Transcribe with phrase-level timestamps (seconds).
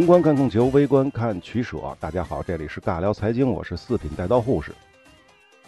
[0.00, 1.76] 宏观看供求，微观看取舍。
[2.00, 4.72] 大家好，这里是尬聊财经，我是四品带刀护士。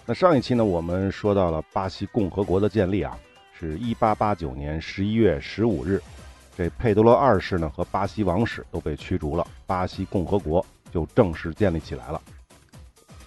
[0.06, 3.14] 那上一期呢，我们说到了巴西共和国的建立啊，
[3.52, 6.00] 是一八八九年十一月十五日，
[6.56, 12.18] 这佩德罗二世呢和巴西王室都被驱逐了，巴西共和国就正式建立起来了。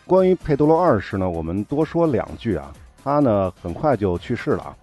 [0.08, 4.76] 关于佩德罗二世呢，我们多说两句啊，他呢很快就去世了啊，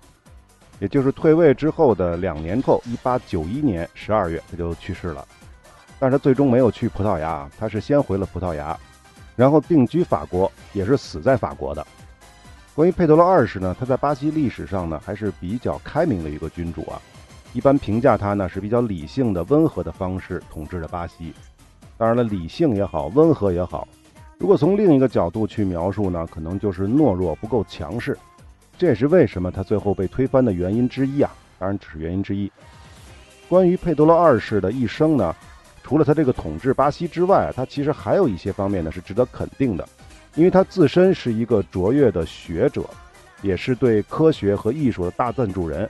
[0.79, 5.27] 也就是退位之后的两年后，一八九一年十二月他就去世了。
[6.03, 8.77] 但是他最终没有去葡萄牙，他是先回了葡萄牙，
[9.37, 11.87] 然后定居法国，也是死在法国的。
[12.75, 17.01] 关于佩德罗二世呢，他在巴西历史上呢还是比较开明的一个君主啊，
[17.53, 21.33] 一般评价他呢是比较理性的、温和的方式统治着巴西。
[21.97, 23.87] 当然了，理性也好，温和也好，
[24.39, 28.19] 如果从另一个角度去描述呢，可能就是懦弱不够强势。
[28.77, 32.51] 这也是为什么他最后被推翻的原因之一啊，当然只是原因之一。
[33.49, 35.33] 关于佩德罗二世的一生呢？
[35.93, 39.87] 除了他这个统治巴西之外，他其实还有一些方面呢是值得肯定的，
[40.37, 42.83] 因为他自身是一个卓越的学者，
[43.43, 45.87] 也是对科学和艺术的大赞助人。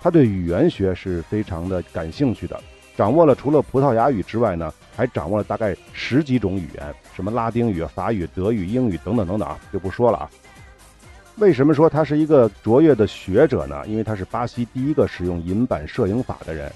[0.00, 2.62] 他对语言学是非常的感兴趣的，
[2.96, 10.30] 掌握了除了葡萄牙语之外呢，还掌握了大概十几种语言，什么拉丁语、法语、德语、英语等等等等啊，就不说了啊。
[11.38, 13.82] 为什么说他是一个卓越的学者呢？
[13.88, 16.72] 因为他是巴西第一个使用银版摄影法的人。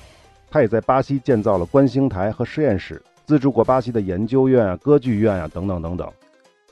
[0.55, 6.09] 他也在巴西建造了观星台和实验室，资助过巴西的研究院啊、歌剧院啊等等等等。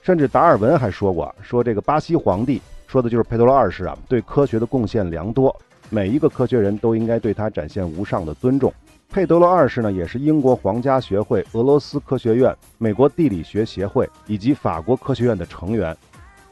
[0.03, 5.53] 甚至达尔文还说过，说这个巴西皇帝说的就是佩德罗二世啊，对科学的贡献良多，
[5.91, 8.73] 每一个科学人都应该对他展现无上的尊重。
[9.11, 15.97] 佩德罗二世呢，也是英国皇家学会、俄罗斯科学院、美国地理学协会以及法国科学院的成员。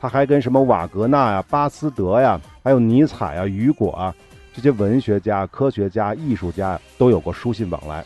[0.01, 4.13] 他还跟什么瓦格纳呀、巴斯德呀，还有尼采啊、雨果啊。
[4.53, 8.05] 这些文学家、科学家、艺术家都有过书信往来，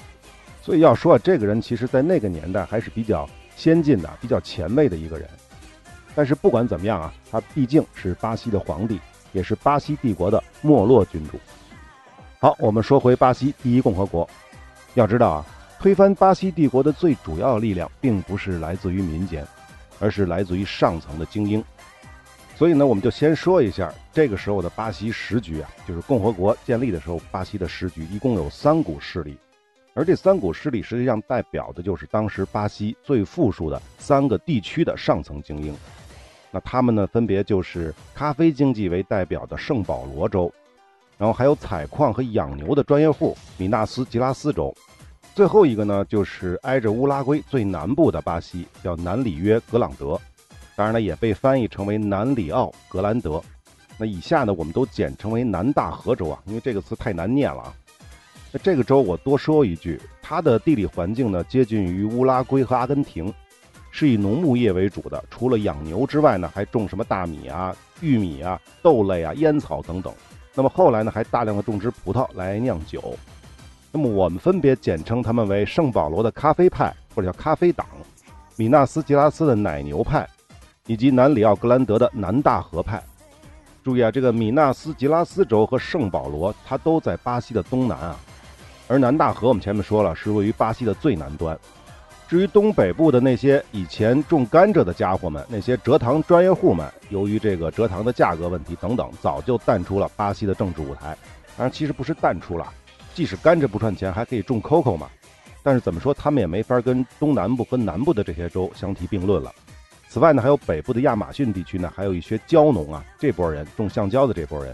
[0.63, 5.29] 所以要说这个人其实在那个年代还是比较先进的、比较前卫的一个人。
[6.15, 9.01] 但是不管怎么样啊，他毕竟是巴西的皇帝，
[9.33, 11.41] 也是巴西帝国的没落君主。
[12.39, 14.29] 好，我们说回巴西第一共和国。
[14.95, 15.47] 要知道啊，
[15.81, 19.45] 推翻巴西帝国的最主要力量并不是来自于民间，
[19.99, 21.65] 而是来自于上层的精英。
[22.57, 29.37] 所以呢，我们就先说一下这个时候的巴西时局啊，就是共和国建立的时候，巴西的时局一共有三股势力，
[29.93, 35.77] 而这三股势力实际上代表的就是当时巴西最富庶的三个地区的上层精英。
[36.53, 40.53] 那他们呢，分别就是咖啡经济为代表的圣保罗州，
[41.19, 44.73] 然后还有采矿和养牛的专业户米纳斯吉拉斯州，
[45.35, 50.21] 最后一个呢，就是挨着乌拉圭最南部的巴西，叫南里约格朗德。
[50.77, 53.43] 当然呢，也被翻译成为南里奥格兰德。
[53.97, 57.75] 那以下呢，我们都简称为南大河州啊，因为这个词太难念了啊。
[58.51, 63.33] 那这个州我多说一句，它的地理环境呢，接近于乌拉圭和阿根廷，
[63.93, 65.25] 是以农牧业为主的。
[65.31, 70.13] 除了养牛之外呢，还种什么大米啊、玉米啊、豆类啊、烟草等等。
[70.55, 73.17] 那么后来呢，还大量的种植葡萄来酿酒。
[73.93, 77.87] 那么我们分别简称他们为圣保罗的咖啡派，或者叫咖啡党；
[78.57, 80.29] 米纳斯吉拉斯的奶牛派。
[80.87, 83.03] 以及南里奥格兰德的南大河派，
[83.83, 88.21] 注意啊，这个米纳斯吉拉斯州和圣保罗，它都在巴西的东南啊。
[88.87, 91.59] 而南大河我们前面说了，是位于巴西的最南端。
[92.29, 101.17] 至于东北部的那些以前种甘蔗的家伙们，那些蔗糖专业户们，由于这个蔗糖的价格问题等等，早就淡出了巴西的政治舞台。
[101.57, 102.71] 当然，其实不是淡出了，
[103.15, 105.09] 即使甘蔗不赚钱，还可以种 COCO 嘛。
[105.63, 109.51] 但是怎么说，他们也没法跟东南部和南部的这些州相提并论了。
[110.15, 114.73] 此外呢，还有北部的亚马逊地区呢，还有一些蕉农啊，这波人种橡胶的这波人。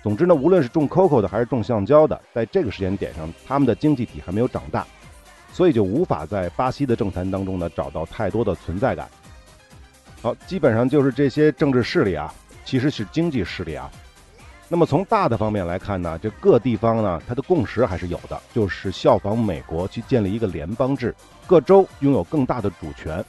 [0.00, 4.86] 总之呢，无论是种 COCO 的还是种橡胶的，在这个时间点上，他们的经济体还没有长大，
[5.52, 9.08] 所以就无法在巴西的政坛当中呢找到太多的存在感。
[10.22, 12.32] 好，基本上就是这些政治势力啊，
[12.64, 13.90] 其实是经济势力啊。
[14.68, 21.12] 那么从大的方面来看呢，这各地方呢，它的共识还是有的，就是效仿美国去建立一个联邦制，
[21.44, 23.24] 各州拥有更大的主权。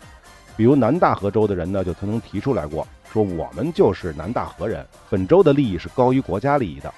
[0.57, 6.93] 比如南大河州的人呢，就曾经提出来过，说我们就是南大河人，本州的利益是高于国家利益的。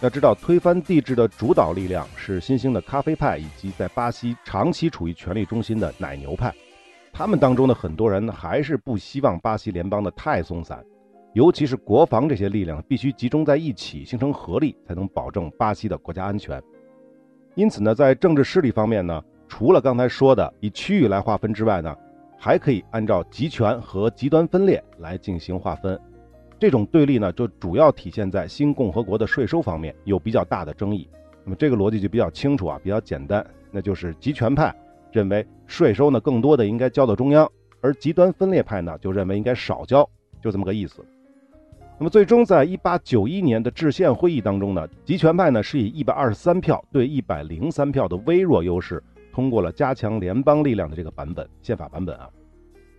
[0.00, 6.54] 要知道，推翻帝制的主导力量是新兴的咖啡派，以及在巴西长期处于权力中心的奶牛派。
[7.12, 10.84] 他们当中的很多人还是不希望巴西联邦的太松散，
[11.32, 16.62] 尤其是国防这些力量必须集中在一起，形成合力，才能保证巴西的国家安全。
[17.56, 21.92] 因此呢，在政治势力方面呢，除了刚才说的以区域来划分之外呢，
[22.38, 26.00] 还可以按照集权和极端分裂来进行划分，
[26.58, 31.08] 这种对立呢，就主要体现在新共和国的税收方面有比较大的争议。
[31.44, 34.74] 那么这个逻辑就比较清楚啊，比较简单，那就是集权派
[35.10, 37.50] 认为税收呢更多的应该交到中央，
[37.80, 40.08] 而极端分裂派呢就认为应该少交，
[40.40, 41.04] 就这么个意思。
[41.98, 49.02] 那么最终在一八九一年的制宪会议当中呢，集权派呢是以一百二十三票对一百零三票的微弱优势
[49.38, 52.28] 通过了加强联邦力量的这个版本宪法版本啊。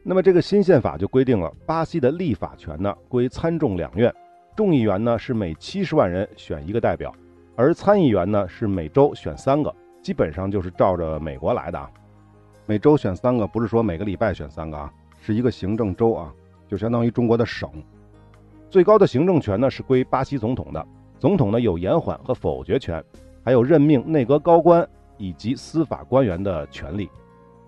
[0.04, 4.10] 那么这个新宪法就规定了巴西的立法权呢归参众两院，
[4.56, 7.14] 众议员呢是每七十万人选一个代表，
[7.58, 9.76] 而参议员呢是每周选三个。
[10.02, 11.92] 基本上就是照着美国来的啊，
[12.66, 14.90] 每周选三个，不是说每个礼拜选三个啊，
[15.22, 16.34] 是一个行政州啊，
[16.70, 17.70] 就相当于中国的省。
[18.70, 20.88] 最高的行政权呢是归巴西总统的，
[21.20, 23.04] 总统呢有延缓和否决权，
[23.44, 24.88] 还有任命内阁高官
[25.20, 27.08] 以及司法官员的权利。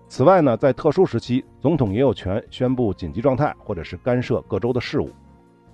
[0.08, 5.08] 此外呢，在特殊时期，总统也有权宣布紧急状态或者是干涉各州的事务。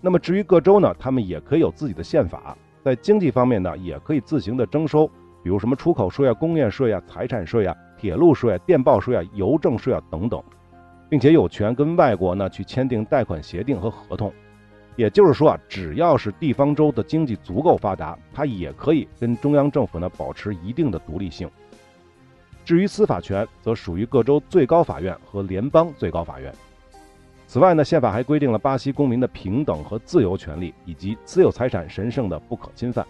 [0.01, 2.55] 那么至于各州呢，他们也可以有自己的宪法，
[2.85, 5.11] 在经济方面呢，也可以自行的征收。
[5.43, 10.43] 比如什么出口税啊、工业税啊、财产税啊、铁路税、啊电报税啊、邮政税啊等等，
[11.09, 14.33] 并且有权跟外国呢去签订贷款协定和合同。
[14.97, 21.49] 也就是说啊，只要是地方州的经济足够发达，它也可以跟中央政府呢保持一定的独立性。
[22.69, 26.55] 至于司法权，则属于各州最高法院和联邦最高法院。
[27.47, 33.07] 此外呢，宪法还规定了巴西公民的平等和自由权利，以及私有财产神圣的不可侵犯。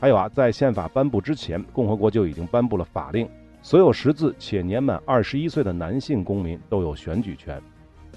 [0.00, 3.28] 还有啊，在宪法颁布之前，共和国就已经颁布了法令，
[3.60, 7.60] 所有识字且年满二十一岁的男性公民都有选举权。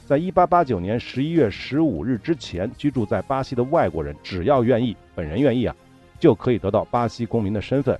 [0.06, 5.76] 在一八八九年十一月十五日之前居住在巴西的外国人，只要愿意，本人愿意啊，
[6.18, 8.00] 就可以得到巴西公民的身份。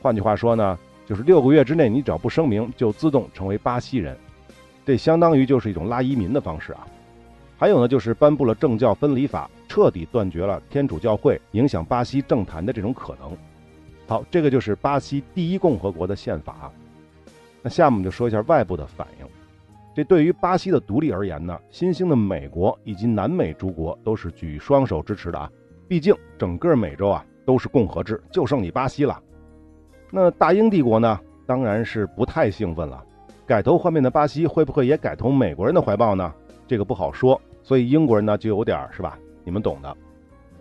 [0.00, 4.16] 换句话说呢，就是六个月之内，你只要不声明，就自动成为巴西人。
[4.84, 6.86] 这相当于就是一种拉移民的方式啊。
[7.56, 9.50] 还有呢，就是颁布了政教分离法。
[9.66, 13.36] 彻底断绝了天主教会影响巴西政坛的这种可能。
[14.06, 16.70] 好，这个就是巴西第一共和国的宪法。
[17.60, 19.26] 那下面我们就说一下外部的反应。
[19.92, 25.50] 这对于巴西的独立而言呢，新兴的美国以及南美诸国都是举双手支持的啊。
[25.88, 29.20] 毕竟整个美洲啊都是共和制，就剩你巴西了。
[30.16, 33.02] 那大英帝国呢，当然是不太兴奋了。
[33.44, 36.32] 改头换面的巴西会不会也改投美国人的怀抱呢？
[36.68, 37.40] 这个不好说。
[37.64, 39.18] 所以英国人呢就有点是吧？
[39.42, 39.96] 你们懂的。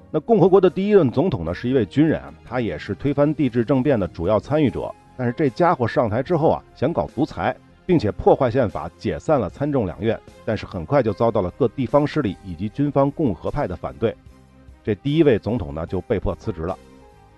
[0.09, 4.91] 那共和国的第一任总统呢，是一位军人，他也是推翻帝制政变的主要参与者。
[5.15, 7.55] 但是这家伙上台之后啊，想搞独裁，
[7.85, 10.19] 并且破坏宪法，解散了参众两院。
[10.43, 14.15] 但是很快就遭到了各地方势力以及军方共和派的反对。
[14.83, 16.75] 这第一位总统呢，就被迫辞职了。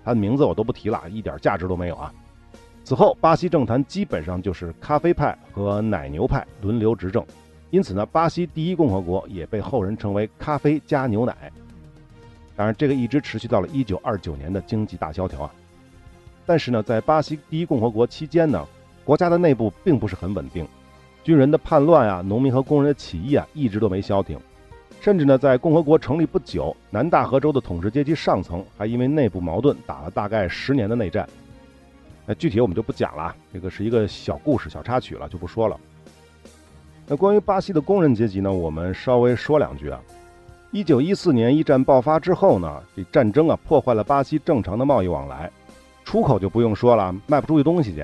[0.05, 2.13] 他的名字我都不提了，一点价值都没有啊。
[2.83, 7.25] 此后，巴西政坛基本上就是咖啡派和奶牛派轮流执政。
[7.71, 11.51] 因此呢，巴西第一共和国也被后人称为“咖啡加牛奶”。
[12.55, 15.51] 当然，这个一直持续到了1929年的经济大萧条啊。
[16.45, 18.63] 但是呢，在巴西第一共和国期间呢，
[19.03, 20.67] 国家的内部并不是很稳定，
[21.23, 24.39] 军人的叛乱啊，农民和工人的起义啊，一直都没消停。
[25.05, 31.29] 甚至呢，在共和国成立不久，南大河州的统治阶级上层还因为内部矛盾打了大概十年的内战。
[32.25, 35.79] 那具体我们就不讲了，这个是一个小故事、小插曲了，就不说了。
[37.05, 38.51] 那关于巴西的工人阶级呢？
[38.51, 40.01] 我们稍微说两句啊。
[40.71, 45.51] 一九一四年一战爆发之后呢，这战争啊破坏了巴西正常的贸易往来，
[46.03, 48.03] 出口就不用说了，卖不出去东西去，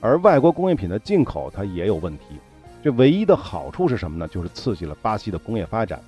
[0.00, 2.24] 而外国工业品的进口它也有问题。
[2.82, 4.26] 这唯一的好处是什么呢？
[4.26, 6.02] 就是刺激了巴西的工业发展。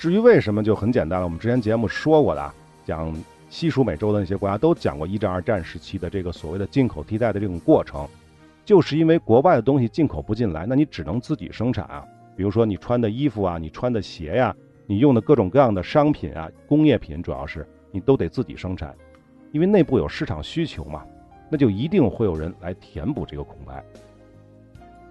[0.00, 1.26] 至于为什么，就很简单了。
[1.26, 2.54] 我们之前节目说过的，
[2.86, 3.14] 讲
[3.50, 8.08] 西属美洲的那些国家都讲过一战、二战时期的这个所谓的进口替代的这种过程。
[8.64, 12.02] 就是因为国外的东西进口不进来，那你只能自己生产啊。
[12.34, 18.94] 比如说你穿的衣服啊，你穿的鞋呀，你用的各种各样的商品啊，工业品主要是你都得自己生产，
[19.52, 21.04] 因为内部有市场需求嘛，
[21.50, 23.84] 那就一定会有人来填补这个空白。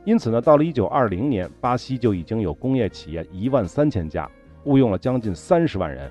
[0.03, 4.27] 因此呢，到了一九二零年，巴西就已经有工业企业一万三千家，
[4.63, 6.09] 雇佣了将近三十万人。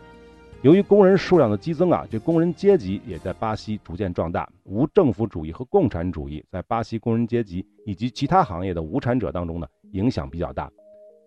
[0.62, 4.48] 由于工人数量的激增啊，这工人阶级也在巴西逐渐壮大。
[4.64, 10.68] 无政府主义和共产主义在巴西工人阶级以及其他行业的无产者当中呢，影响比较大。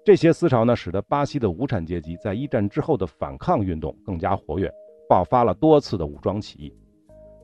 [0.03, 4.69] 这些思潮呢，使得巴西的无产阶级在一战之后的反抗运动更加活跃，
[5.07, 6.73] 爆发了多次的武装起义。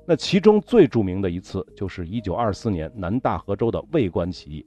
[0.06, 4.66] 那其中最著名的一次就是1924年南大河州的卫官起义。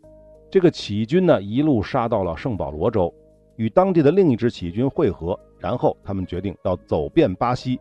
[0.50, 3.12] 这个起义军呢，一路杀到了圣保罗州，
[3.60, 5.38] 与当地的另一支起义军会合。
[5.58, 7.78] 然后他们决定要走遍巴西，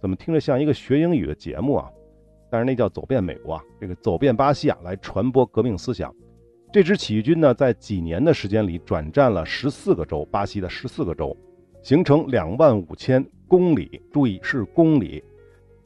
[0.00, 1.90] 怎么听着像一个学英语的节目啊？
[2.48, 6.14] 但是那叫走遍美国啊，这个走遍巴西啊，来传播革命思想。
[6.72, 11.36] 这支起义军呢，在几年的时间里转战了十四个州，巴西的十四个州，
[11.82, 15.20] 形成两万五千公里，注意是公里，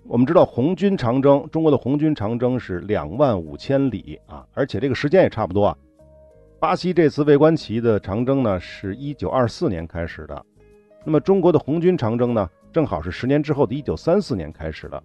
[0.07, 5.79] 我们知道红军长征，中国的红军长征是两万五千里啊，而且这个时间也差不多啊。
[6.65, 10.47] 巴西这次卫官起义的长征呢，是一九二四年开始的，
[11.05, 15.03] 那么中国的红军长征呢，正好是十年之后的一九三四年开始的。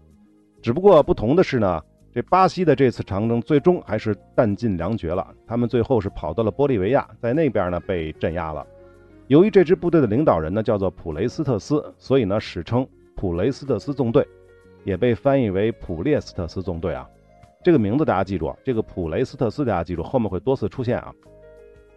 [0.61, 8.65] 只不过不同的是呢，这巴西的这次长征最终还是弹尽粮绝了，他们最后是跑到了玻利维亚，在那边呢被镇压了。
[9.27, 12.87] 由于这支部队的领导人呢叫做普雷斯特斯，所以呢史称
[13.17, 14.25] 普雷斯特斯纵队，
[14.85, 17.05] 也被翻译为普列斯特斯纵队啊。
[17.61, 21.13] 这个名字大家记住，这个普雷斯特斯大家记住，后面会多次出现啊。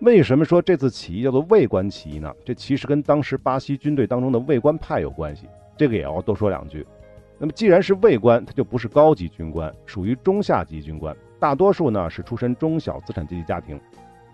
[0.02, 2.34] 为什么说这次起义叫做卫官起义呢？
[2.44, 6.84] 这其实跟当时巴西军队当中的卫官派有关系，这个也要多说两句。
[7.38, 13.78] 那么既然是卫官，他就不是高级军官，属于中下级军官，大多数呢是出身中小资产阶级家庭。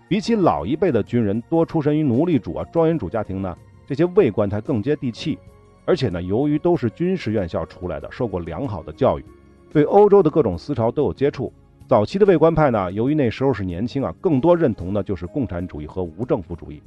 [0.07, 5.37] 比起老一辈的军人多出身于奴隶主啊、庄园主家庭呢，这些卫官他更接地气，
[5.85, 9.25] 而且呢，由于都是军事院校出来的，受过良好的教育，
[9.71, 11.53] 对欧洲的各种思潮都有接触。
[11.89, 16.79] 早期的卫官派呢，由于那时候是年轻啊，更多认同的就是共产主义和无政府主义。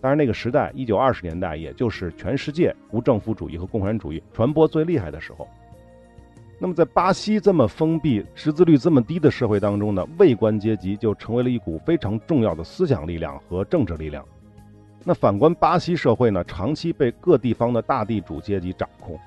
[0.00, 5.48] 当然，那个时代，一九二十年代，也就是全世界无政府主义和共产主义传播最厉害的时候。
[6.60, 14.24] 那么，在巴西这么封闭、识字率这么低的社会当中呢，卫官阶级就成为了一股非常重要的思想力量和政治力量。
[15.02, 19.18] 那反观巴西社会呢，长期被各地方的大地主阶级掌控，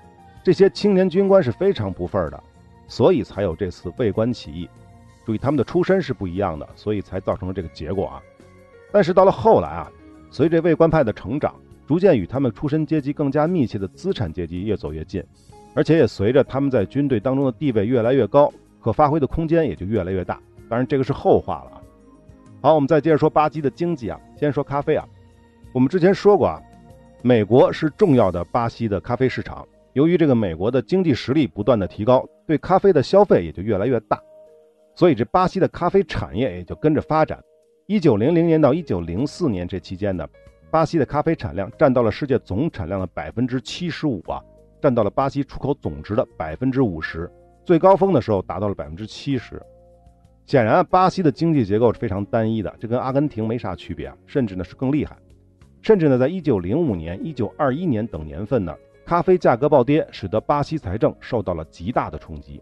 [0.45, 2.41] 这些青年军官是非常不忿的，
[2.87, 4.69] 所以才有这次卫官起义。
[5.29, 8.19] 注意，他们的出身是不一样的，所以才造成了这个结果啊。
[8.91, 9.91] 但是到了后来啊，
[10.31, 11.53] 随着卫官派的成长，
[11.87, 15.23] 逐渐与他们出身阶级更加密切的资产阶级越走越近，
[15.75, 20.41] 而且也随着他们在军队当中的地位越来越高，可发挥的空间也就越来越大。
[20.67, 21.81] 当然，这个是后话了啊。
[22.61, 25.05] 好，我们再接着说巴西的经济啊，先说咖啡啊。
[25.71, 26.59] 我们之前说过啊，
[27.21, 29.63] 美国是重要的巴西的咖啡市场。
[29.93, 34.19] 由于这个美国的经济实力不断的提高，对咖啡的消费也就越来越大。
[34.99, 37.41] 所以，这巴西的咖啡产业也就跟着发展。
[37.87, 40.27] 一九零零年到一九零四年这期间呢，
[40.69, 44.43] 巴西的咖啡产量占到了世界总产量的百分之七十五啊，
[44.81, 47.31] 占到了巴西出口总值的百分之五十，
[47.63, 49.57] 最高峰的时候达到了百分之七十。
[50.45, 55.15] 显然，巴西的经济结构是非常单一的，这跟阿根廷没啥区别啊，甚至呢是更厉害。
[55.81, 58.75] 甚至呢，在一九零五年、一九二一年等年份呢，
[59.05, 62.61] 咖啡价格暴跌，使得巴西财政受到了极大的冲击。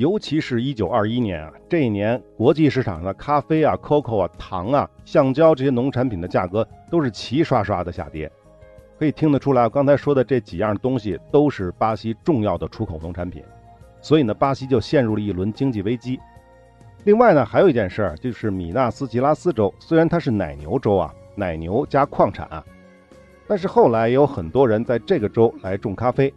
[0.00, 8.32] 尤其是一九二一年啊，这一年国际市场上的咖啡啊、coco 啊、糖啊、橡胶这些农产品的价格都是齐刷刷的下跌，
[8.98, 13.44] 可以听得出来，刚才说的这几样东西都是巴西重要的出口农产品，
[14.00, 16.18] 所以呢，巴西就陷入了一轮经济危机。
[17.04, 22.64] 另外呢，还有一件事儿，就是米纳斯吉拉斯州，虽然它是奶牛州啊，奶牛加矿产啊，
[23.46, 26.32] 但是后来也有很多人在这个州来种咖啡。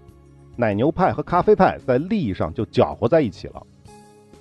[0.55, 3.61] 奶牛派和咖啡派在利益上就搅和在一起了。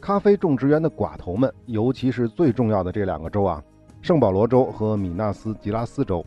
[0.01, 3.63] 咖啡种植园的寡头们，尤其是最重要的这两个州啊，
[4.01, 6.25] 圣保罗州和米纳斯吉拉斯州，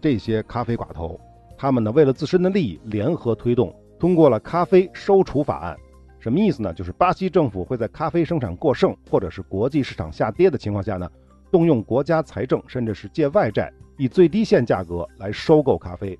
[0.00, 1.18] 这些咖啡寡头，
[1.56, 5.76] 他们呢为了自身的利益，联合推动通过了咖啡收储法案。
[6.18, 6.72] 什么意思呢？
[6.74, 11.08] 就是巴西政府会在咖啡生产过剩或者是国际市场下跌的情况下呢，
[11.50, 16.18] 动用国家财政，甚至是借外债，以最低限价格来收购咖啡。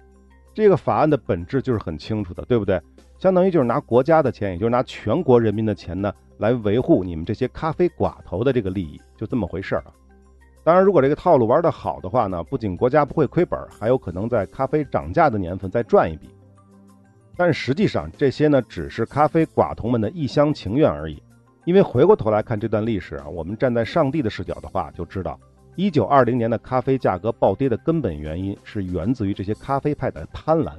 [0.54, 2.80] 这个法案的本质就是很清楚的，对不对？
[3.22, 9.94] 相当于就是拿国家的钱，也就是拿全国人民的钱呢，来维护你们这些咖啡寡头的这个利益，就这么回事儿啊。
[10.64, 16.30] 当然，如果这个套路玩得好的话呢，不仅国家不会亏本，还有可能在咖啡涨价的年份再赚一笔。
[17.36, 21.22] 但实际上，这些呢只是咖啡寡头们的一厢情愿而已。
[21.64, 25.38] 因为回过头来看这段历史啊，我们站在上帝的视角的话，就知道，
[25.76, 30.72] 一九二零年的咖啡价格暴跌的根本原因是源自于这些咖啡派的贪婪。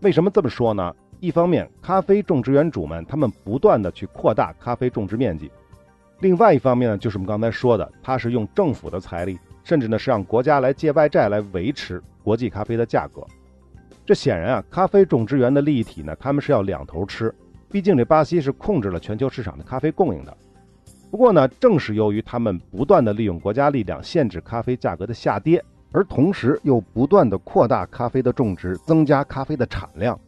[0.00, 0.90] 为什么这么说呢？
[1.24, 5.48] 一方面，咖啡种植园主们他们不断的去扩大咖啡种植面积；
[6.20, 13.26] 另外一方面呢，就是我们刚才说的，他是用政府的财力，甚至呢是让国家来借外债来维持国际咖啡的价格。
[14.04, 17.34] 这显然啊，咖啡种植园的利益体呢，他们是要两头吃。
[17.70, 20.36] 毕竟这巴西是控制了全球市场的咖啡供应的。
[21.10, 30.20] 不过呢，正是由于他们不断的利用国家力量限制咖啡价格的下跌，而同时又不断的扩大咖啡的种植，增加咖啡的产量。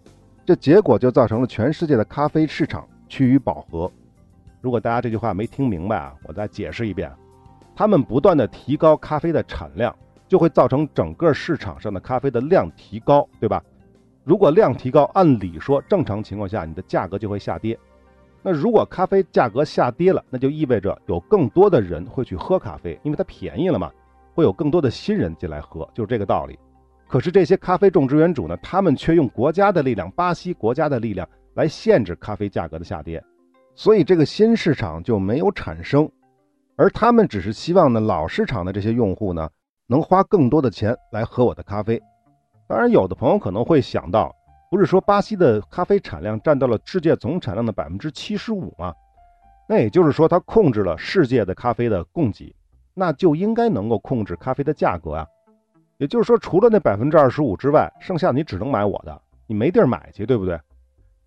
[0.47, 3.91] 这结果就造成了全世界的咖啡市场趋于饱和。
[4.61, 7.11] 如果大家这句话没听明白啊，我再解释一遍：
[7.75, 9.93] 他们不断的提高咖啡的产量，
[10.29, 13.61] 就会造成整个市场上的咖啡的量提高，对吧？
[14.23, 17.77] 如果量提高，按理说正常情况下你的价格就会下跌。
[18.41, 23.91] 那如果咖啡价格下跌了，那就意味着有更多的人会去喝咖啡，因为它便宜了嘛，
[24.33, 26.57] 会有更多的新人进来喝，就是这个道理。
[27.09, 33.23] 可是这些咖啡种植园主呢，他们却用国家的力量，巴西国家的力量来限制咖啡价格的下跌，
[33.75, 36.11] 所以这个新市场就没有产生。
[36.77, 39.49] 而他们只是希望呢，老市场的这些用户呢，
[39.87, 42.03] 能花更多的钱来喝我的咖啡。
[42.69, 44.35] 当然，有的朋友可能会想到，
[44.71, 48.93] 不是说巴西的咖啡产量占到了世界总产量的百分之七十五吗？
[49.69, 52.55] 那也就是说，它控制了世界的咖啡的供给，
[52.95, 55.27] 那就应该能够控制咖啡的价格啊。
[55.99, 60.59] 也就是说，除了那百分之二十五之外，剩下的你只能买我的，你没地儿买去，对不对？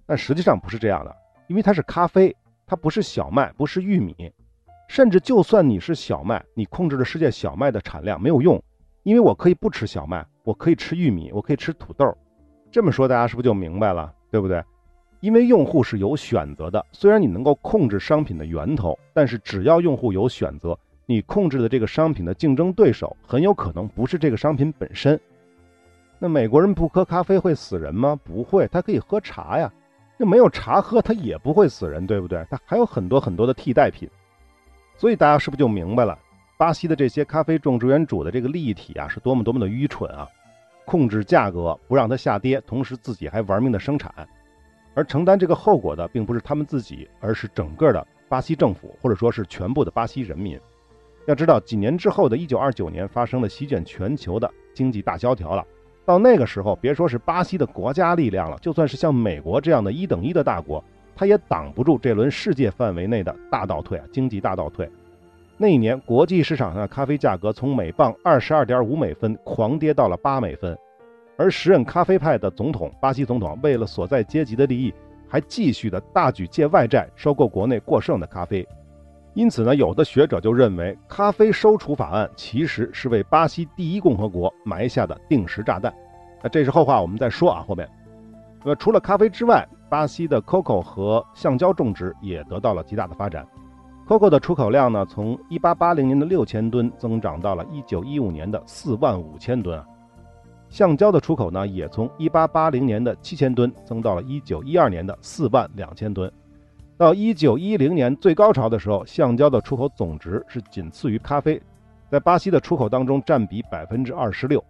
[0.05, 1.15] 但实际上不是这样的，
[1.47, 2.35] 因为它是咖啡，
[2.67, 4.31] 它不是小麦，不是玉米。
[4.87, 8.61] 甚至就算你是小麦，你控制了世界小麦的产量没有用，
[9.03, 12.15] 因为我可以不吃小麦，我可以吃玉米，我可以吃土豆。
[12.71, 14.63] 这么说大家是不是就明白了，对不对？
[15.19, 20.77] 因为用户是有选择的，虽然你能够控制商品的源头，但是只要用户有选择，
[21.09, 25.19] 你控制的这个商品的竞争对手很有可能不是这个商品本身。
[26.19, 28.15] 那美国人不喝咖啡会死人吗？
[28.23, 29.73] 不会，他可以喝茶呀。
[30.17, 32.45] 那没有茶喝，他也不会死人，对不对？
[32.51, 34.07] 他还有很多很多的替代品。
[34.95, 36.15] 所以大家是不是就明白了，
[36.59, 40.27] 巴西的这些咖啡种植园主的这个利益体啊，是多么多么的愚蠢啊！
[40.85, 44.13] 控制价格不让它下跌，同时自己还玩命的生产，
[44.93, 50.59] 而承担这个后果的并不是他们自己，而是整个的巴西政府，或者说是全部的巴西人民。
[51.29, 55.63] 要知道，几年之后的1929年发生了席卷全球的经济大萧条了。
[56.03, 60.83] 到那个时候，别说是巴西的国家力量了，就算是像美国这样的一等一的大国。
[61.15, 64.89] 它也挡不住这轮世界范围内的大倒退啊，经济大倒退。
[65.55, 70.75] 那一年，国际市场上的咖啡价格从每磅二十二点五美分狂跌到了八美分，
[71.37, 74.91] 而时任咖啡派的总统巴西总统为了所在阶级的利益，
[75.27, 78.67] 还继续的大举借外债收购国内过剩的咖啡。
[79.39, 85.93] 因此呢，有的学者就认为，咖啡收储法案其实是为巴西第一共和国埋下的定时炸弹。
[86.43, 87.89] 那这是后话，我们再说啊，后面。
[88.65, 93.47] 那么除了咖啡之外，巴西的 COCO 和橡胶种植也得到了极大的发展。
[94.09, 99.85] COCO 的出口量呢，从1880年的六千吨增长到了1915年的4万五千吨啊。
[100.67, 106.29] 橡胶的出口呢，也从1880年的七千吨增到了1912年的4万两千吨。
[106.99, 111.61] 到1910年最高潮的时候，橡胶的出口总值是仅次于咖啡，
[112.11, 114.61] 在巴西的出口当中占比百分之二十六。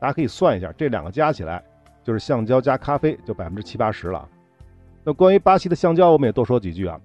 [0.00, 1.62] 大家可以算一下，这两个加起来
[2.02, 4.26] 就是橡胶加咖啡就百分之七八十了。
[5.04, 6.98] 那关于巴西的橡胶，我们也多说几句啊。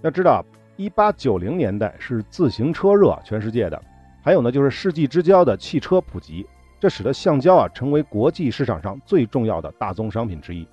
[0.00, 0.42] 要知道，
[0.76, 3.78] 一八九零年代是自行车热，全世界的，
[4.22, 6.46] 还有呢就是世纪之交的汽车普及，
[6.80, 10.66] 这使得橡胶啊成为国际市场上最重要的大宗商品之一。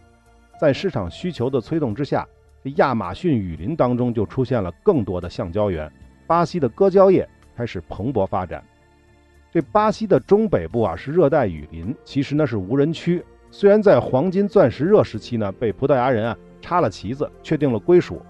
[0.58, 2.26] 在市场需求的催动之下，
[2.74, 5.92] 亚马逊雨林当中就出现了更多的橡胶园，
[6.28, 8.64] 巴西的割胶业开始蓬勃发展。
[9.52, 13.24] 这巴西的中北部啊是热带雨林，其实呢是无人区。
[13.52, 18.22] 虽然在黄金钻石热时期呢，被葡萄牙人啊插了旗子，确定了归属，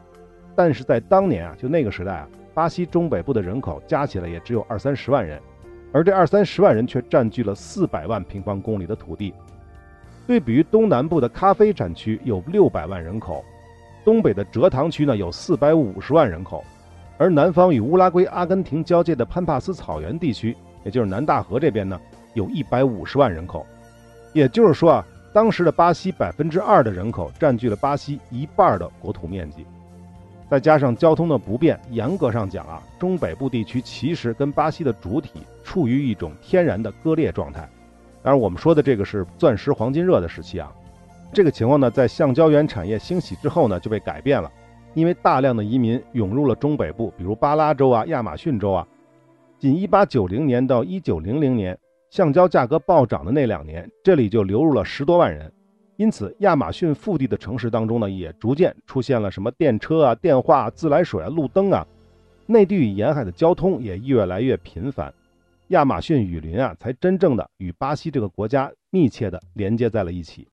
[0.55, 5.41] 但是在当年啊，就那个时代啊，巴西中北部的人口加起来也只有二三十万人，
[5.91, 9.33] 而这二三十万人却占据了四百万平方公里的土地。
[10.27, 13.43] 对比于东南部的咖啡产区有六百万人口，
[14.05, 16.63] 东北的蔗糖区呢有四百五十万人口，
[17.17, 21.99] 而南方与乌拉圭、阿根廷交界的潘帕斯草原地区，也就是南大河这边呢，
[22.35, 23.65] 有一百五十万人口。
[24.31, 25.05] 也就是说啊。
[25.33, 29.65] 当时的巴西百分之二的人口占据了巴西一半的国土面积，
[30.49, 37.69] 再加上交通的不便，严格上讲啊，中北部地区其实跟巴西的主体处于一种天然的割裂状态。
[38.23, 40.71] 当然，我们说的这个是钻石黄金热的时期啊。
[41.35, 44.49] 这个情况呢，在橡胶园产业兴起之后呢，就被改变了，
[44.93, 48.87] 因为大量的移民涌入了中北部，比如巴拉州啊、亚马逊州啊。
[49.59, 51.77] 仅一八九零年到一九零零年。
[52.09, 55.51] 橡胶价格暴涨的那两年，这里就流入了十多万人，
[55.97, 61.85] 因此亚马逊腹地的城市当中呢，也逐渐出现了什么电车啊、电话、自来水啊、路灯啊，
[62.45, 65.13] 内地与沿海的交通也越来越频繁，
[65.69, 70.47] 亚马逊雨林啊，才真正的与巴西这个国家密切的连接在了一起。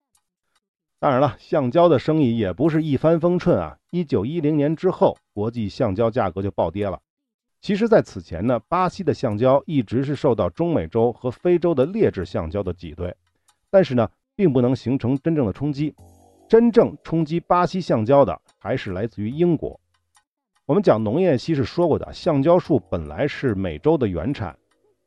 [1.03, 6.97] 当然了，橡胶的生意也不是一帆风顺啊，一九一零年之后，国际橡胶价格就暴跌了。
[7.61, 13.13] 其实，在此前呢，巴西的橡胶一直是受到中美洲和非洲的劣质橡胶的挤兑，
[13.69, 15.93] 但是呢，并不能形成真正的冲击。
[16.49, 19.81] 真正冲击巴西橡胶的，还是来自于英国。
[20.67, 24.57] 我们讲农业期是说过的，橡胶树本来是美洲的原产，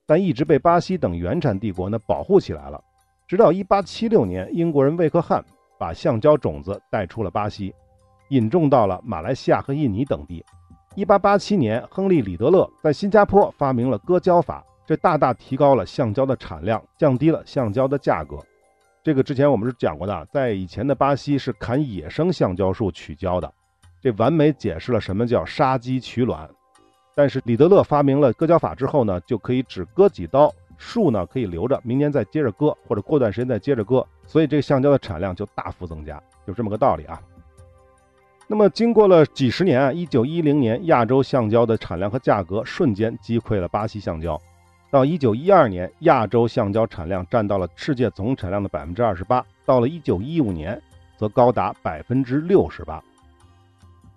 [0.05, 2.83] 但一直被巴西等原产帝国呢保护起来了。
[3.29, 5.43] 直到1876年，英国人魏克汉
[5.77, 7.73] 把橡胶种子带出了巴西，
[8.29, 10.43] 引种到了马来西亚和印尼等地。
[10.95, 18.37] 一八八七年，亨利·里德勒在新加坡发明了割胶法，这大大提高了橡胶的产量，降低了橡胶的价格。
[19.03, 23.53] 这个之前我们是讲过的，在以前的巴西是砍野生橡胶树取胶的，
[24.01, 26.49] 这完美解释了什么叫杀鸡取卵。
[27.13, 37.21] 但是李德勒发明了割胶法之后呢，就可以只割几刀，树呢可以留着，明年再接着割，或者过段时间再接着割，所以这个橡胶的产量就大幅增加，就这么个道理啊。
[38.47, 44.39] 那么经过了几十年啊，一九一零年亚洲橡胶的产量和价格瞬间击溃了巴西橡胶。
[44.91, 49.43] 到一九一二年，亚洲橡胶产量占到了世界总产量的百分之二十八。
[49.65, 50.79] 到了一九一五年，
[51.17, 53.03] 则高达百分之六十八。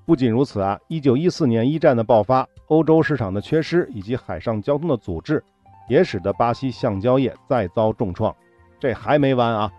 [0.05, 5.42] 不仅如此啊，一九一四年一战的爆发，欧洲市场的缺失以及海上交通的阻滞，
[5.88, 8.35] 也使得巴西橡胶业再遭重创。
[8.79, 9.72] 这还没完啊！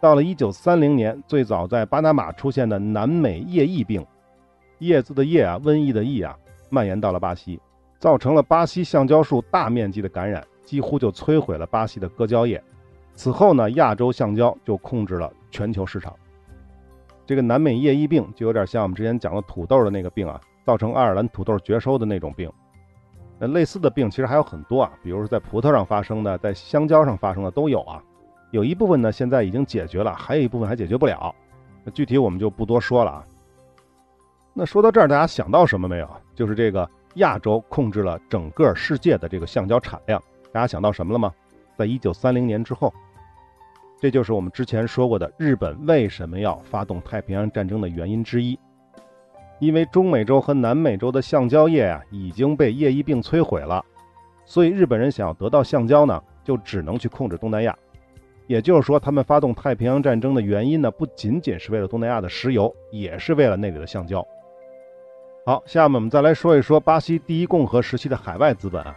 [0.00, 4.04] 到了一九三零年，最早在巴拿马出现的南美叶疫病，
[4.80, 6.36] 叶子的叶啊，瘟疫的疫啊，
[6.68, 7.60] 蔓延到了巴西。
[7.98, 12.60] 造成了巴西橡胶树大面积的感染，几乎就摧毁了巴西的割胶业。
[13.14, 16.12] 此后呢，亚洲橡胶就控制了全球市场。
[17.24, 22.50] 这个南美叶疫病就有点像我们之前讲的土豆的那个病啊，造成爱尔兰土豆绝收的那种病。
[23.48, 28.02] 类似的病其实还有很多啊，比如说在葡萄上发生的，在香蕉上发生的都有啊。
[28.50, 31.34] 有一部分呢现在已经解决了，还有一部分还解决不了。
[31.84, 33.24] 那具体我们就不多说了啊。
[34.54, 36.08] 那说到这儿，大家想到什么没有？
[36.34, 36.88] 就是这个。
[37.16, 40.18] 亚洲控制了整个世界的这个橡胶产量，
[40.50, 41.30] 大家想到什么了吗？
[41.76, 42.90] 在一九三零年之后，
[44.00, 48.58] 这就是我们之前说过的日本为什么要发动太平洋战争的原因之一。
[49.62, 53.80] 因为中美洲和南美洲的橡胶业啊已经被叶疫病摧毁了，
[54.44, 57.78] 所以日本人想要得到橡胶呢，就只能去控制东南亚。
[58.48, 64.26] 也就是说，他们发动太平洋战争的原因呢，不仅仅是为了东南亚的石油，也是为了那里的橡胶。
[65.46, 68.96] 好，下面我们再来说一说巴西第一共和时期的海外资本啊。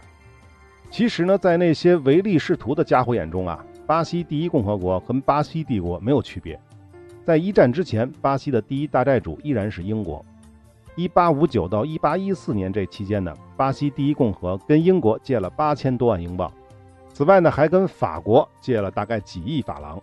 [0.90, 6.58] 其实呢，在那些唯利是图的家伙眼中啊，巴西第一共和国跟巴西帝国没有区别。
[7.22, 10.24] 在一战之前，巴西的第一大债主依然是英国。
[10.96, 16.50] 一八五九到一八一四年这期间呢，巴西第一共和跟英国借了八千多万英镑，
[17.12, 20.00] 此外呢，还跟法国借了大概几亿法郎。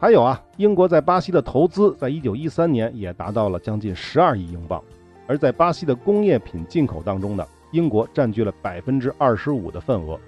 [0.00, 4.82] 还有啊，英国在巴西的投资，在一九一三年也达到了将近十二亿英镑。
[5.28, 10.18] 而在巴西的工业品进口当中呢，英国占据了百分之二十五的份额。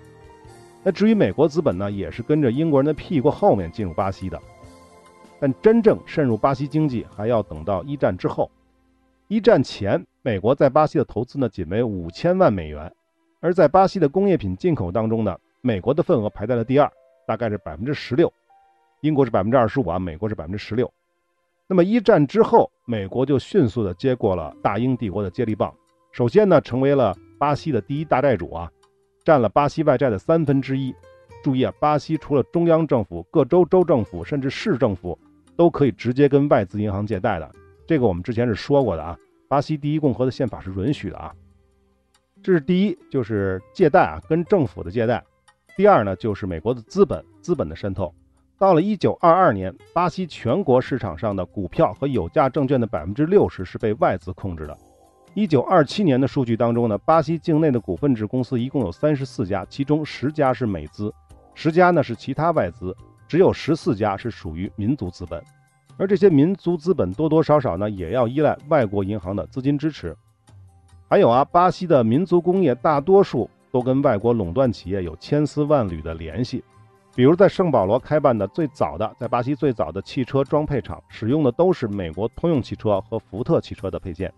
[0.84, 4.40] 那至于美国资本呢，也是跟着英国人的屁股后面进入巴西的。
[5.40, 8.48] 但真正渗入巴西经济还要等到一战之后。
[9.34, 12.94] 一战前，美国在巴西的投资呢仅为五千万美元。
[13.40, 16.88] 而在巴西的工业品进口当中呢，美国的份额排在了第二，
[17.26, 18.32] 大概是百分之十六。
[19.00, 20.88] 英国是百分之二十五啊，美国是百分之十六。
[21.66, 25.74] 那么一战之后，美国就迅速的接过了大英帝国的接力棒，
[26.12, 28.70] 首先呢，成为了巴西的第一大债主啊，
[29.24, 30.94] 占了巴西外债的三分之一。
[31.42, 35.18] 注意啊，巴西除了中央政府，各州州政府甚至市政府
[35.56, 37.52] 都可以直接跟外资银行借贷的。
[37.86, 39.14] 这个我们之前是说过的啊，
[39.54, 41.32] 巴西第一共和的宪法是允许的啊。
[42.42, 45.22] 这是第一，就是借贷啊，跟政府的借贷。
[45.76, 48.12] 第二呢，就是美国的资本，资本的渗透。
[48.58, 54.76] 到了一九二二年，巴西全国市场上的股票和有价证券的百分之六十是被外资控制的。
[55.34, 61.14] 一九二七年的数据当中呢，巴西境内的股份制公司一共有三十四家，其中十家是美资，
[61.54, 62.92] 十家呢是其他外资，
[63.28, 65.40] 只有十四家是属于民族资本。
[65.96, 70.16] 而这些民族资本多多少少呢，也要依赖外国银行的资金支持。
[71.08, 76.64] 还有啊，巴西的民族工业大多数都跟外国垄断企业有千丝万缕的联系。
[77.14, 84.32] 比如在圣保罗开办的最早的，在巴西最早的汽车装配厂，使用的都是美国通用汽车和福特汽车的配件。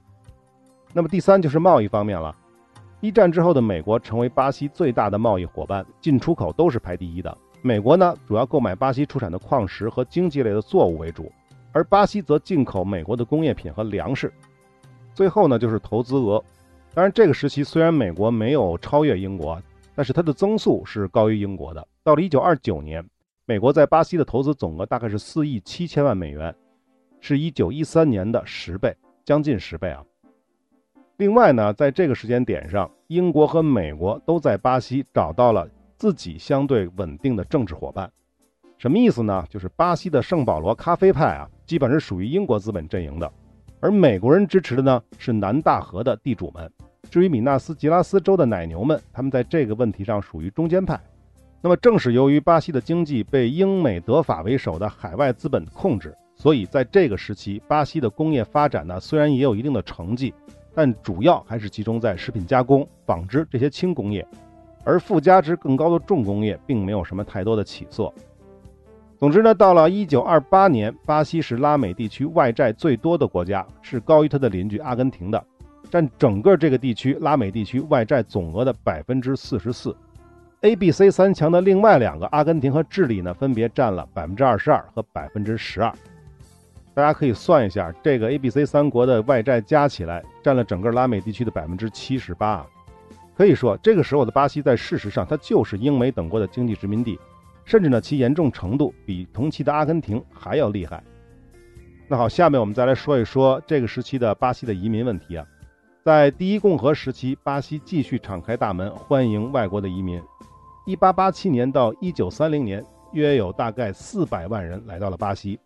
[0.92, 2.36] 那么第三就是贸易方面了。
[3.00, 7.38] 一战之后的美国成为巴西最大的贸易伙伴，进出口都是排第一的。
[7.62, 11.32] 美国呢，主要购买巴西出产的矿石和经济类的作物为主，
[11.76, 14.32] 而巴西则进口美国的工业品和粮食。
[15.12, 16.42] 最后呢，就是投资额。
[16.94, 19.60] 当然，这个时期虽然美国没有超越英国，
[19.94, 21.86] 但是它的增速是高于英国的。
[22.02, 23.06] 到了一九二九年，
[23.44, 26.54] 美国在巴西的投资总额大概是四亿七千万美元，
[27.20, 30.02] 是一九一三年的十倍，将近十倍啊。
[31.18, 38.10] 另外呢，在这个时间点上，英国和美国都在巴西找到了自己相对稳定的政治伙伴。
[38.78, 39.44] 什么意思呢？
[39.48, 43.30] 就是巴西的圣保罗咖啡派啊，基本是属于英国资本阵营的，
[43.80, 46.70] 而美国人支持的呢是南大河的地主们。
[47.10, 51.00] 至于米纳斯吉拉斯州的奶牛们，他们在这个问题上属于中间派。
[51.62, 60.34] 那么，正是由于巴西的经济被英美德法为首的海外资本控制，所以在这个时期，巴西的工业发展呢，虽然也有一定的成绩，
[60.74, 64.24] 但主要还是集中在食品加工、纺织这些轻工业，
[64.84, 68.12] 而附加值更高的重工业并没有什么太多的起色。
[69.18, 75.42] 总之呢，到了1928年，巴西是拉美地区外债最多的国家，是高于它的邻居阿根廷的，
[75.90, 79.96] 占整个这个地区拉美地区外债总额的百分之四十四。
[80.60, 85.90] A、B、C 三强的另外两个，阿根廷和智利呢，分别占了百分之二十二和百分之十二。
[86.92, 92.66] 大家可以算一下，这个 A、B、C 三国的外债加起来，占了整个拉美地区的百分之七十八。
[93.34, 97.18] 可以说，这个时候的巴西在事实上，它就是英美等国的经济殖民地，
[97.66, 101.02] 甚至呢，其严重程度比同期的阿根廷还要厉害。
[102.08, 105.44] 那好，下面我们再来说一说这个时期的巴西的移民问题啊。
[106.04, 110.22] 在第一共和时期，巴西继续敞开大门欢迎外国的移民。
[110.86, 115.58] 一八八七年到一九三零年，约有大概四百万人来到了巴西。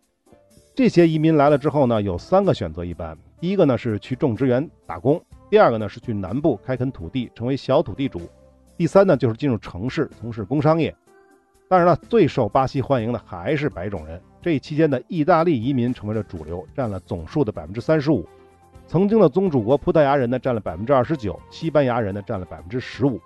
[0.73, 8.21] 这些移民来了之后呢，有三个选择，一般第一个呢是去种植园打工，第二个呢是去南部开垦土地，成为小土地主，
[8.75, 10.95] 第三呢就是进入城市从事工商业。
[11.71, 14.21] 当然了，最受巴西欢迎的还是白种人。
[14.41, 18.27] 这一期间的意大利移民成为了主流，占了总数的百分之三十五。
[18.87, 23.17] 曾经的宗主国葡萄牙人呢占了百分之二十九，西班牙人呢占了百分之十五。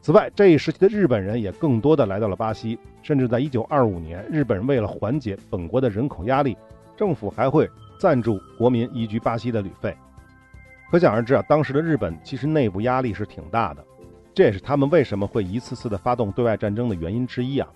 [0.00, 6.56] 此外，这一时期的日本人也更多的来到了巴西，甚至在一九二五年，日本人为了缓解本国的人口压力。
[6.96, 9.96] 政府还会赞助国民移居巴西的旅费，
[10.90, 13.84] 可想而知啊，当时的日本其实内部压力是挺大的，
[14.38, 17.68] 这也是他们为什么会一次次的发动对外战争的原因之一啊。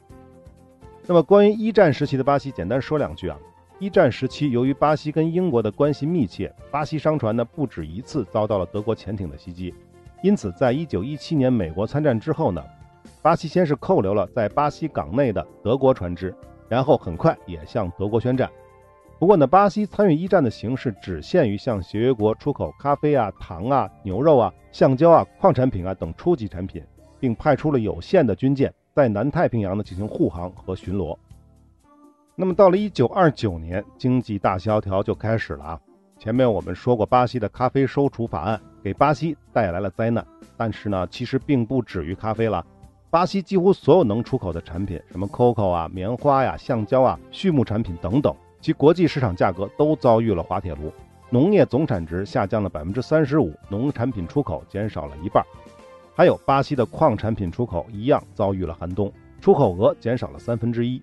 [1.09, 3.37] 那么关于一战时期的巴西，简单说两句啊。
[3.81, 9.75] 一战时期，由于巴西跟英国的关系密切，巴西商船呢不止一次遭到了德国潜艇的袭击，
[10.23, 12.63] 因此在一九一七年美国参战之后呢，
[13.21, 16.33] 巴西先是扣留了在巴西港内的德国船只，
[16.69, 18.49] 然后很快也向德国宣战。
[19.23, 26.83] 不过呢，巴西参与一战的形式只限于向协约国出口咖啡啊、糖啊、牛肉啊、橡胶啊、矿产品啊等初级产品，
[27.21, 31.17] 并派出了有限的军舰在南太平洋呢进行护航和巡逻。
[32.35, 35.81] 那么到了1929年，经济大萧条就开始了啊。
[36.19, 42.67] 前面我们说过，巴西的咖啡收储法案给巴西带来了灾难，但是呢，其实并不止于咖啡了。
[43.09, 48.35] 巴西几乎所有能出口的产品，什么 coco 啊、棉花呀、橡胶啊、畜牧产品等等。
[48.63, 50.93] 其国际市场价格都遭遇了滑铁卢，
[51.31, 55.45] 农业总产值下降了百分之三十五，农产品出口减少了一半，
[56.15, 61.03] 还有巴西的矿产品出口一样遭遇了寒冬，出口额减少了三分之一，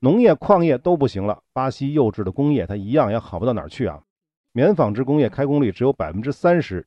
[0.00, 4.02] 农业、矿业都不行了，巴西幼稚的工业它一样也好不到哪儿去啊，
[4.50, 6.84] 棉纺织工业开工率只有百分之三十，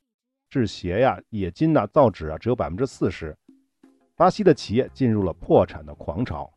[0.49, 3.34] 制鞋呀、冶金呐、造纸啊只有百分之四十，
[4.17, 6.51] 巴西的企业进入了破产的狂潮。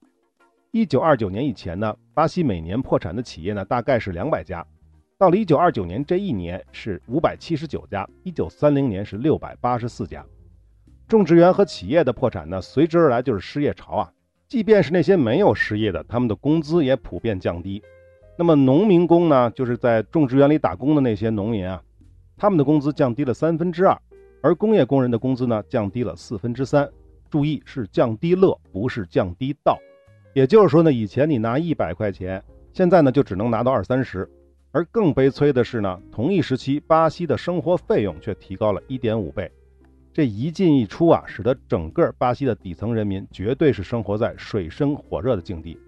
[0.71, 4.65] 一九二九年以前呢，巴西每年破产的企业呢大概是两百家，
[5.17, 10.23] 到了一九二九年这一年是五百七十九家，一九三零年是六百八十四家。
[11.07, 14.13] 种植园和企业的破产呢，随之而来就是失业潮啊。
[14.47, 17.83] 即便是那些没有失业的，他们的工资也普遍降低。
[18.37, 21.83] 那么农民工呢，就是在种植园里打工的那些农民啊，
[22.37, 23.99] 他们的工资降低了三分之二，
[24.43, 26.87] 而工业工人的工资呢降低了四分之三。
[27.31, 29.79] 注意是降低乐，不是降低到。
[30.35, 34.29] 也就是说呢，以前你拿一百块钱，现在呢就只能拿到二三十。
[34.71, 39.51] 而更悲催的是呢，同一时期巴西的生活费用却提高了一点五倍。
[40.13, 45.79] 这一进一出啊，使得整个巴西的底层人民绝对是生活在水深火热的境地。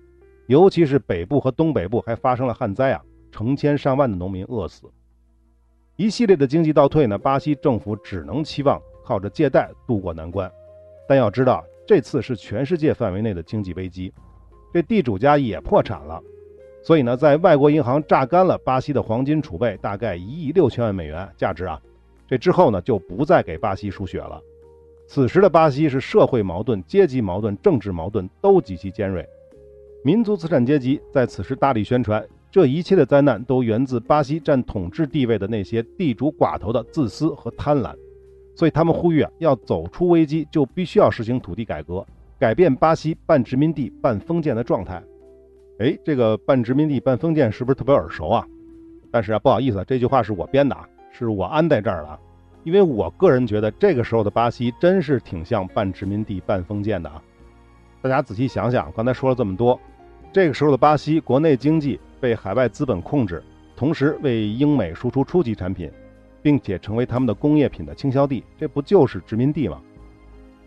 [0.46, 4.90] 尤其是北部和东北部还发生了旱灾啊，成千上万的农民饿死。
[5.96, 10.50] 一系列的经济倒退呢，巴西政府只能期望靠着借贷渡过难关。
[11.07, 14.12] 但要知道，这次是全世界范围内的经济危机。
[14.72, 16.22] 这地主家也破产了，
[16.83, 21.80] 所以呢，在外国银行榨干了巴西的黄金储备，大概一亿六千万美元价值啊。
[22.28, 24.40] 这之后呢，就不再给巴西输血了。
[25.09, 29.28] 此时的巴西是社会矛盾、阶级矛盾、政治矛盾都极其尖锐。
[30.04, 37.92] 民族资产阶级在此时大力宣传，这一切的灾难都源自巴西占统治地位的那些地主寡头的自私和贪婪，
[38.54, 42.06] 所以他们呼吁啊，要走出危机，就必须要实行土地改革。
[42.40, 45.03] 改变巴西半殖民地半封建的状态，
[45.79, 48.46] 哎，这个半殖民地半封建是不是特别耳熟啊？
[49.11, 52.18] 但是啊，不好意思，这句话是我编的啊，是我安在这儿的，
[52.64, 57.22] 因为我个人觉得这个时候的巴西真是挺像半殖民地半封建的啊。
[58.00, 59.79] 大家仔细想想，刚才说了这么多，
[60.33, 63.42] 这个时候的巴西国内经济被海外资本控制，
[63.76, 65.92] 同时为英美输出初级产品，
[66.40, 69.79] 并且成为他们的工业品的倾销地，这不就是殖民地吗？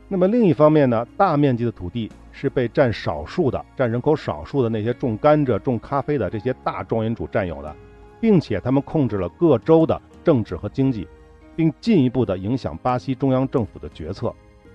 [0.07, 7.75] 那么另一方面呢，大面积的土地是被占少数的、占人口少数的那些种甘蔗、种咖啡的这些大庄园主占有的，
[8.21, 11.07] 并且他们控制了各州的政治和经济，
[11.55, 14.33] 并进一步的影响巴西中央政府的决策。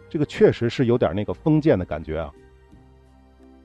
[0.09, 2.33] 这个确实是有点那个封建的感觉啊。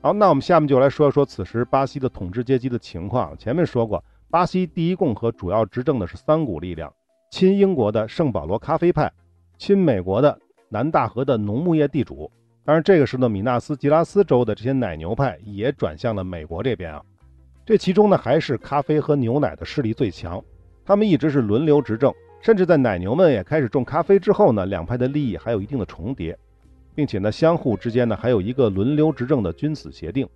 [0.00, 3.36] 好，那我们下面就来说一说此时巴西的统治阶级的情况。
[3.38, 6.92] 前面说过，巴西第一共和主要执政的是三股力量：
[7.30, 9.10] 亲英国的圣保罗咖啡派，
[9.56, 10.38] 亲美国的
[10.74, 12.28] 南大河的农牧业地主。
[12.64, 17.00] 当然，这个时候的米纳斯吉拉斯州的这些奶牛派也转向了美国这边啊。
[17.64, 20.42] 这其中呢，还是咖啡和牛奶的势力最强，
[20.84, 26.36] 他们一直是轮流执政，甚至在奶牛们也开始种咖啡之后呢，两派的利益还有一定的重叠，
[26.92, 30.28] 并且呢，相互之间呢还有一个轮流执政的君子协定。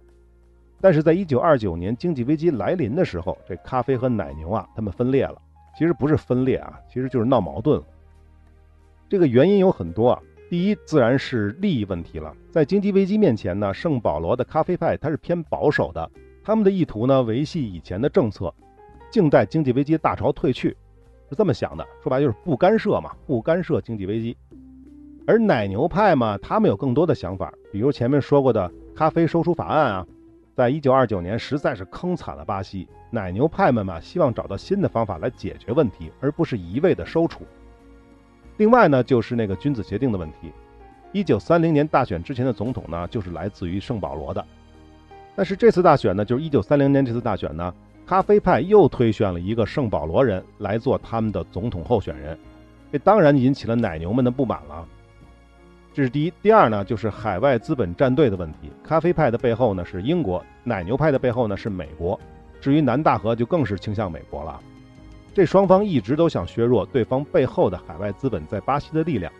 [0.81, 5.37] 但是在一九二九年经济危机来临的时候，这咖啡和奶牛啊，他们分裂了。
[5.77, 7.85] 其实不是分裂啊，其实就是闹矛盾了。
[9.09, 10.23] 这个原因有很多啊。
[10.51, 12.35] 第一，自然是利益问题了。
[12.51, 16.11] 在经济危机面前呢，圣保罗的咖啡派它是偏保守的，
[16.43, 18.53] 他们的意图呢维系以前的政策，
[19.11, 20.77] 静待经济危机大潮退去，
[21.29, 21.87] 是这么想的。
[22.03, 24.37] 说白就是不干涉嘛，不干涉经济危机。
[25.27, 30.07] 而奶牛派嘛，他们有更多的想法，比如前面说过的咖啡收储法案啊，
[30.55, 32.89] 在一九二九年实在是坑惨了巴西。
[33.11, 37.45] 奶牛派们嘛，希望找到新的方法来解决问题，而不是一味的收储。
[38.59, 40.53] 另外呢，就是那个君子协定的问题。
[41.13, 44.45] 一九三零年大选之前的总统呢，就是来自于圣保罗的。
[45.35, 47.73] 但是这次大选呢，就是一九三零年这次大选呢，
[48.05, 52.39] 咖啡派又推选了一个圣保罗人来做他们的总统候选人，
[52.93, 54.85] 这当然引起了奶牛们的不满了。
[55.95, 56.33] 这是第一。
[56.43, 58.71] 第二呢，就是海外资本站队的问题。
[58.83, 62.19] 咖啡派的背后呢是英国，奶牛派的背后呢是美国。
[62.61, 64.61] 至于南大河，就更是倾向美国了。
[65.39, 69.33] 这双方一直都想削弱对方背后的海外资本在巴西的力量。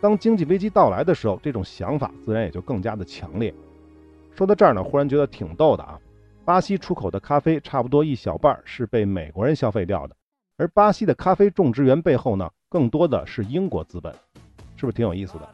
[0.00, 3.54] 当经济危机到来的时候，这种想法自然也就更加的强烈。
[4.34, 5.96] 说到这儿呢，忽然觉得挺逗的啊！
[6.44, 10.16] 巴西出口的咖啡差不多一小半是被美国人消费掉的，
[10.56, 14.12] 而巴西的咖啡种植园背后呢，更多的是英国资本，
[14.74, 15.48] 是不是挺有意思的？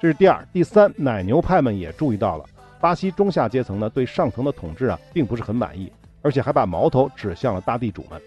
[0.00, 2.44] 这是第二、第三，奶牛派们也注意到了，
[2.80, 8.20] 巴西中下阶层呢对上层的统治啊并不是很满意，而且还把矛头指向了大地主们。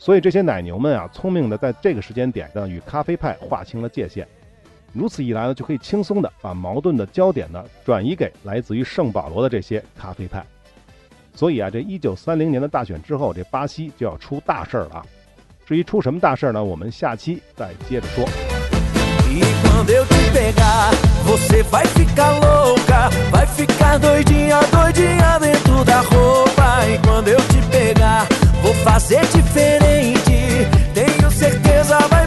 [0.00, 4.26] 所以这些奶牛们啊，聪明的在这个时间点呢，与咖啡派划清了界限。
[4.94, 10.42] 如此一来呢，就可以轻松的把矛盾的焦点呢转移给来自于圣保罗的这些咖啡派。
[11.34, 15.04] 所以啊，这一九三零年的大选之后，这巴西就要出大事儿了。
[15.66, 16.64] 至于出什么大事儿呢？
[16.64, 18.59] 我们下期再接着说。
[19.30, 20.90] E quando eu te pegar,
[21.24, 26.84] você vai ficar louca, vai ficar doidinha, doidinha dentro da roupa.
[26.88, 28.26] E quando eu te pegar,
[28.60, 30.66] vou fazer diferente.
[30.92, 32.26] Tenho certeza vai